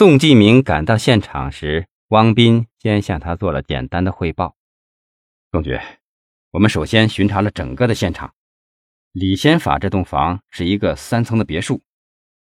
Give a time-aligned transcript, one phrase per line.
[0.00, 4.56] 宋继明赶到现场时，汪斌先向他做了简单的汇报。
[5.52, 5.78] 宋局，
[6.52, 8.32] 我们首先巡查了整个的现场。
[9.12, 11.82] 李先法这栋房是一个三层的别墅，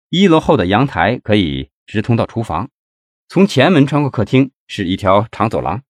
[0.07, 2.69] 一楼后的阳台可以直通到厨房，
[3.27, 5.83] 从前门穿过客厅是一条长走廊。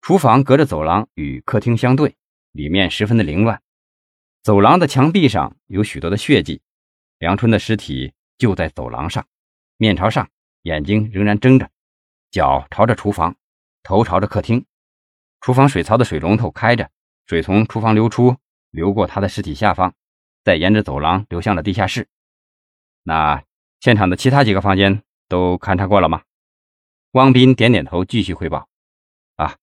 [0.00, 2.16] 厨房隔着走廊与客厅相对，
[2.50, 3.62] 里面十分的凌乱。
[4.42, 6.62] 走廊的墙壁上有许多的血迹，
[7.20, 9.24] 梁春的尸体就在走廊上，
[9.76, 10.28] 面朝上，
[10.64, 11.70] 眼睛仍然睁着，
[12.30, 13.36] 脚朝着厨房，
[13.82, 14.64] 头朝着客厅。
[15.42, 16.90] 厨房水槽的水龙头开着，
[17.26, 18.38] 水从厨房流出，
[18.70, 19.94] 流过他的尸体下方，
[20.42, 22.08] 再沿着走廊流向了地下室。
[23.02, 23.44] 那
[23.80, 26.22] 现场的其他几个房间都勘察过了吗？
[27.10, 28.66] 汪斌点点头，继续汇报。
[29.36, 29.58] 啊，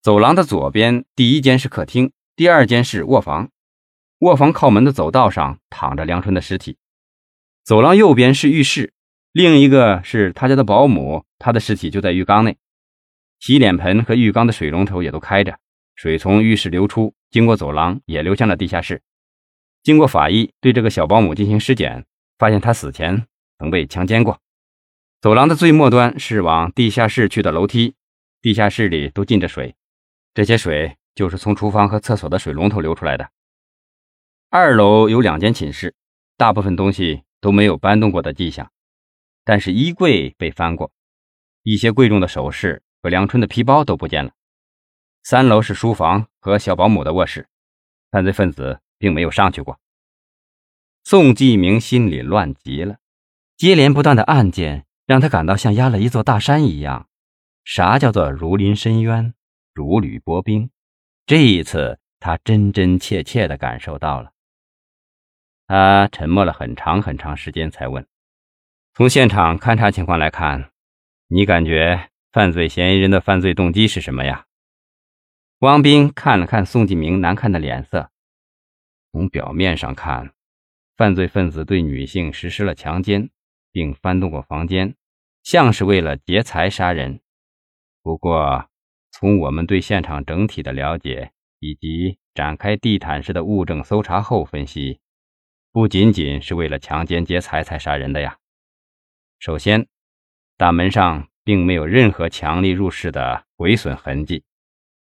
[0.00, 3.50] 走廊的左边第一间是客厅，第二间是卧房。
[4.20, 6.78] 卧房靠门的走道上躺着梁春的尸体，
[7.62, 8.94] 走廊右边是浴室，
[9.36, 12.56] 另一个是他家的保姆，她的尸体就在浴缸内。
[13.38, 15.58] 洗脸盆和浴缸的水龙头也都开着，
[15.94, 19.02] 水从浴室流出，经过走廊也流向了地下室。
[19.82, 22.06] 经过法医对这个小保姆进行尸检，
[22.38, 23.26] 发现她死前
[23.58, 24.40] 曾被强奸过。
[25.20, 27.94] 走廊的最末端是往地下室去的楼梯，
[28.40, 29.74] 地下室里都进着水，
[30.32, 33.28] 这些水就是从厨房和厕所的水龙头流出来的。
[34.48, 35.94] 二楼有两间寝室，
[36.38, 38.70] 大部分东西都没有搬动过的迹象，
[39.46, 40.90] 但是衣柜被翻过，
[41.62, 44.32] 一些贵重的首饰和梁春的皮包都不见了。
[45.22, 47.48] 三楼是书房和小保姆的卧室，
[48.10, 49.78] 犯罪分子并没有上去过。
[51.04, 52.96] 宋继明心里乱极了，
[53.56, 57.08] 接连不断的案件让他感到像压了一座大山一样。
[57.62, 59.32] 啥叫做如临深渊，
[59.72, 60.70] 如履薄冰？
[61.24, 64.32] 这一次他真真切切地感受到了。
[65.68, 68.04] 他沉默了很长很长时间，才问
[68.96, 70.70] ：“从现场勘查情况来看，
[71.28, 74.46] 你感觉犯罪嫌疑人的犯罪动机是什么呀？”
[75.60, 78.10] 汪斌看了看宋继明难看的脸色，
[79.12, 80.32] 从表面上看，
[80.96, 83.28] 犯罪分子对女性实施了强奸，
[83.70, 84.94] 并翻动过房间，
[85.42, 87.20] 像是为了劫财杀人。
[88.02, 88.70] 不过，
[89.10, 95.00] 从我们对现场整体的了解以及展开地毯式的物证搜查后分析。
[95.70, 98.38] 不仅仅是为了强奸劫财才杀人的呀。
[99.38, 99.86] 首先，
[100.56, 104.44] 大门上并没有任何强力入室的毁损痕迹，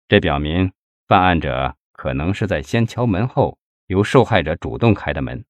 [0.06, 0.72] 这表明
[1.06, 5.44] 犯案者可能是在先敲门后，由受害者主动开的门，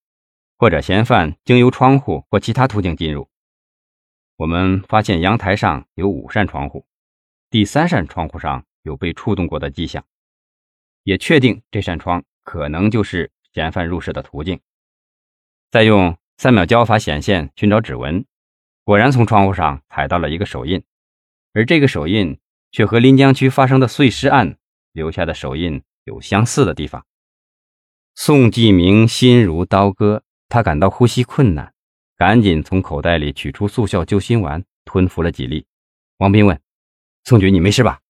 [0.57, 3.29] 或者嫌犯经由窗户或其他途径进入。
[4.37, 6.87] 我们发现阳台上有五扇窗户，
[7.51, 10.05] 第三扇窗户上有被触动过的迹象，
[11.03, 14.61] 也确定这扇窗可能就是嫌犯入室的途径。
[15.73, 18.25] 再用三秒交法显现寻找指纹，
[18.89, 20.83] 果然从窗户上踩到了一个手印，
[21.53, 22.41] 而这个手印
[22.71, 24.57] 却和临江区发生的碎尸案
[24.93, 27.05] 留下的手印有相似的地方。
[28.15, 31.75] 宋继明心如刀割，他感到呼吸困难，
[32.17, 35.67] 赶紧从口袋里取出速效救心丸，吞服了几粒。
[36.17, 36.59] 王斌问
[37.25, 38.01] ：“宋局，你没事吧？”“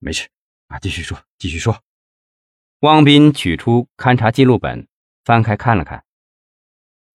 [0.00, 0.26] 没事。
[0.68, 1.82] ”“啊，继续说，继续说。”
[2.80, 4.88] 汪斌取出勘察记录本，
[5.22, 6.02] 翻开看了看。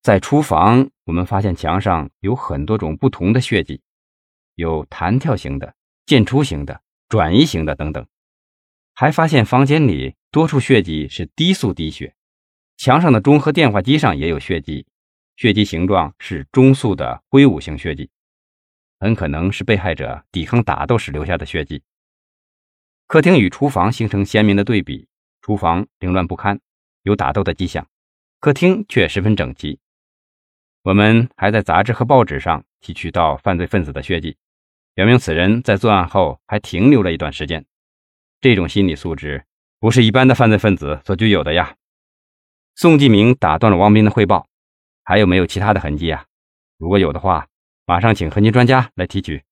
[0.03, 3.81] 在厨房，我们发现墙上有很多种不同的血迹，
[4.56, 5.75] 有弹跳型的、
[6.06, 8.06] 渐出型的、转移型的等等。
[8.94, 12.16] 还发现房间里多处血迹是低速滴血，
[12.78, 14.86] 墙上的钟和电话机上也有血迹，
[15.36, 18.09] 血迹形状是中速的挥舞型血迹，
[19.00, 21.84] 很可能是被害者抵抗打斗时留下的血迹。
[23.08, 25.08] 客厅与厨房形成鲜明的对比，
[25.41, 26.62] 厨房凌乱不堪，
[27.02, 27.88] 有打斗的迹象，
[28.40, 29.80] 客厅却十分整齐。
[30.84, 34.36] 我们还在杂志和报纸上提取到犯罪分子的血迹，
[34.94, 37.66] 表明此人在作案后还停留了一段时间。
[38.42, 39.46] 这种心理素质
[39.80, 41.78] 不是一般的犯罪分子所具有的呀。
[42.76, 44.46] 宋继明打断了王斌的汇报
[45.06, 46.26] ：“还有没有其他的痕迹啊？
[46.78, 47.48] 如果有的话，
[47.86, 49.46] 马上请痕迹专家来提取。”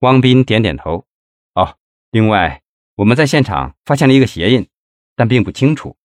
[0.00, 1.06] 汪斌点点头
[1.54, 1.78] ：“哦，
[2.10, 2.60] 另外，
[2.96, 4.68] 我们在现场发现了一个鞋印，
[5.14, 5.96] 但并不清楚。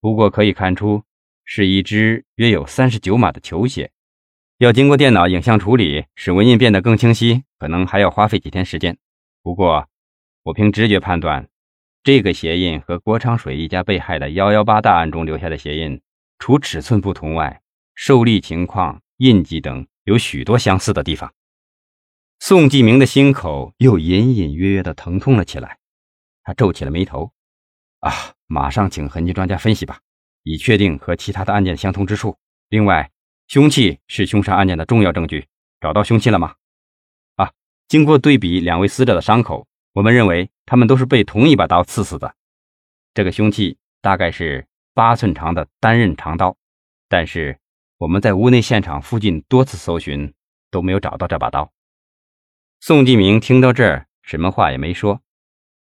[0.00, 1.04] 不过可以看出。”
[1.44, 3.90] 是一只约有三十九码的球鞋，
[4.58, 8.96] 要经过电脑影像处理，使纹印变得更清晰，可能还要花费几天时间。
[9.42, 9.88] 不过，
[10.44, 11.48] 我凭直觉判断，
[12.04, 16.00] 这个鞋印和郭昌水一家被害的幺幺八大案中留下的鞋印，
[16.38, 17.62] 除尺寸不同外，
[17.94, 21.32] 受力情况、印记等有许多相似的地方。
[22.38, 25.78] 宋继明的心口又隐隐约约地疼痛了起来，
[26.42, 27.32] 他皱起了眉头
[28.00, 28.12] ：“啊，
[28.46, 30.00] 马上请痕迹专家分析吧。”
[30.42, 32.36] 以确定和其他的案件相同之处。
[32.68, 33.10] 另外，
[33.48, 35.46] 凶器是凶杀案件的重要证据。
[35.80, 36.54] 找到凶器了吗？
[37.34, 37.52] 啊
[37.88, 42.36] 经过对比两位死者的伤口，我们认为他们都是被同一把刀刺死的。
[43.14, 46.56] 这个凶器大概是八寸长的单刃长刀，
[47.08, 47.58] 但是
[47.98, 50.32] 我们在屋内现场附近多次搜寻
[50.70, 51.72] 都没有找到这把刀。
[52.80, 55.20] 宋继明听到这儿，什么话也没说，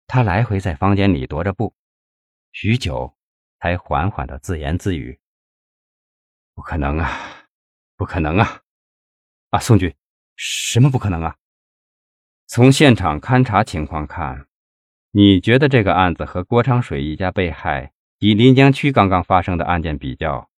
[0.06, 1.74] 他来回在房间里踱着步，
[2.52, 3.17] 许久，
[3.60, 5.18] 才缓缓地自言自语
[6.54, 7.10] ：“不可能啊，
[7.96, 8.62] 不可能啊！
[9.50, 9.96] 啊，宋局，
[10.36, 11.36] 什么不可能啊？
[12.46, 14.46] 从现场勘查情况看，
[15.10, 20.50] 你觉得这个案子和郭昌水一家被害及临江区刚刚发生的案件比较，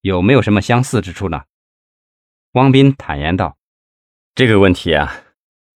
[0.00, 1.44] 有没有什么相似之处呢？”
[2.52, 3.58] 汪斌坦言道
[4.34, 5.24] ：“这个问题啊。”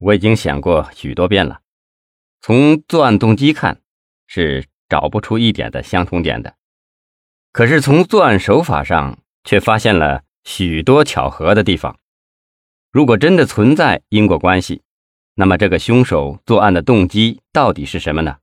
[0.04, 1.62] 我已经想过许多遍了，
[2.40, 3.80] 从作案动机看
[4.26, 6.56] 是找不出一点的相同点的，
[7.52, 11.98] 可是从作案手法上却发现了许多巧合的地方。
[12.90, 14.82] 如果真的存在因果关系，
[15.34, 18.38] 那么这个凶手作案的动机到底是什么呢？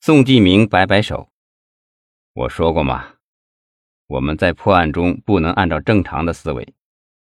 [0.00, 1.30] 宋继明摆摆手
[2.34, 3.14] ：“我说过嘛，
[4.06, 6.74] 我们在破案中不能按照正常的思维，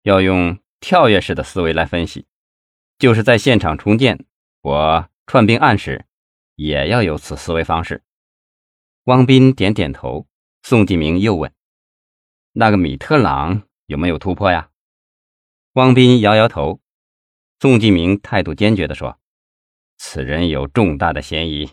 [0.04, 2.26] 要用跳跃式的思维来分析。”
[3.00, 4.26] 就是在现场重建
[4.62, 6.06] 我串并案时，
[6.56, 8.04] 也要有此思维方式。
[9.06, 10.28] 汪斌点点头，
[10.62, 11.52] 宋继明又问
[12.54, 14.70] ：“那个米特朗有没有突破呀？”
[15.74, 16.80] 汪斌摇摇头，
[17.60, 19.20] 宋继明态度坚决地说
[19.98, 21.72] ：“此人有重大的嫌疑，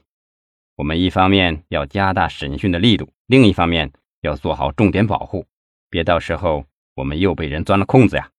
[0.76, 5.46] 我们一方面要加大审讯的力度，另一方面要做好重点保护，
[5.90, 8.30] 别到时候我们又被人钻了空子呀，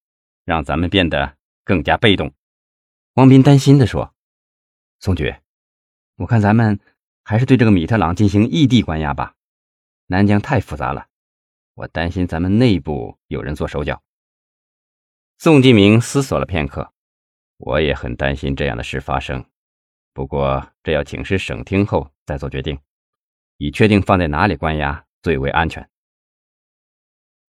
[0.45, 2.33] 让咱们变得更加被动。”
[3.15, 4.13] 汪斌担心地说
[4.99, 5.35] ：“宋局，
[6.17, 6.79] 我看咱们
[7.23, 9.33] 还是对这个米特朗进行异地关押吧。
[10.07, 11.07] 南疆太复杂了，
[11.75, 14.01] 我担心咱们内部有人做手脚。”
[15.37, 16.91] 宋继明思索了片刻
[17.57, 19.45] ：“我也很担心这样的事发生，
[20.13, 22.79] 不过这要请示省厅后再做决定，
[23.57, 25.87] 以确定放在哪里关押最为安全。”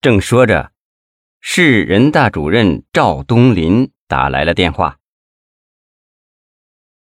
[0.03, 0.73] 正说着，
[1.41, 4.99] 市人大主任赵东林打来了电话。